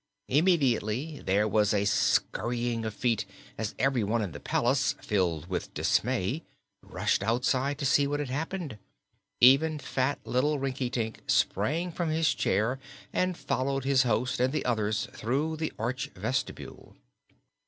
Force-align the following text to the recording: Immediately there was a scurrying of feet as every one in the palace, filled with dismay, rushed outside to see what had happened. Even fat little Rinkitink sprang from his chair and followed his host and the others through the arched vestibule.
Immediately 0.29 1.19
there 1.23 1.47
was 1.47 1.75
a 1.75 1.85
scurrying 1.85 2.85
of 2.85 2.93
feet 2.95 3.25
as 3.55 3.75
every 3.77 4.03
one 4.03 4.23
in 4.23 4.31
the 4.31 4.39
palace, 4.39 4.95
filled 4.99 5.45
with 5.47 5.71
dismay, 5.75 6.41
rushed 6.81 7.21
outside 7.21 7.77
to 7.77 7.85
see 7.85 8.07
what 8.07 8.19
had 8.19 8.31
happened. 8.31 8.79
Even 9.41 9.77
fat 9.77 10.17
little 10.25 10.57
Rinkitink 10.57 11.19
sprang 11.27 11.91
from 11.91 12.09
his 12.09 12.33
chair 12.33 12.79
and 13.13 13.37
followed 13.37 13.83
his 13.83 14.01
host 14.01 14.39
and 14.39 14.51
the 14.51 14.65
others 14.65 15.07
through 15.13 15.55
the 15.57 15.71
arched 15.77 16.17
vestibule. 16.17 16.95